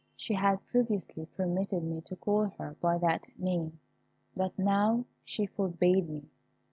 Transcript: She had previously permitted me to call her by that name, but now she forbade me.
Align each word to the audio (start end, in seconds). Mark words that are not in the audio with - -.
She 0.15 0.33
had 0.33 0.65
previously 0.65 1.27
permitted 1.27 1.83
me 1.83 2.01
to 2.05 2.15
call 2.15 2.45
her 2.57 2.75
by 2.81 2.97
that 2.97 3.27
name, 3.37 3.79
but 4.35 4.57
now 4.57 5.05
she 5.23 5.45
forbade 5.45 6.09
me. 6.09 6.23